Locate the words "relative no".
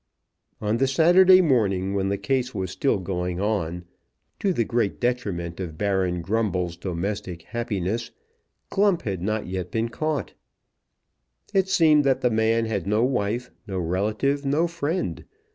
13.77-14.65